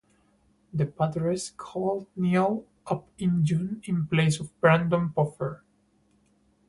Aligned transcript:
The 0.73 0.87
Padres 0.87 1.51
called 1.55 2.07
Neal 2.15 2.65
up 2.87 3.07
in 3.19 3.45
June 3.45 3.81
in 3.85 4.07
place 4.07 4.39
of 4.39 4.59
Brandon 4.59 5.11
Puffer. 5.11 5.63